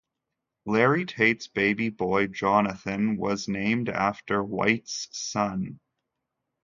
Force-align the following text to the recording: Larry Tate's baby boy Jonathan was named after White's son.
Larry 0.65 1.05
Tate's 1.05 1.45
baby 1.47 1.89
boy 1.89 2.25
Jonathan 2.25 3.17
was 3.17 3.47
named 3.47 3.87
after 3.87 4.43
White's 4.43 5.07
son. 5.11 5.79